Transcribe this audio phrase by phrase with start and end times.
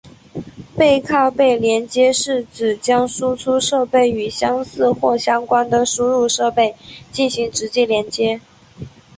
[0.75, 6.75] 背靠背连接是指将输出设备与相似或相关的输入设备
[7.11, 8.41] 进行直接连接。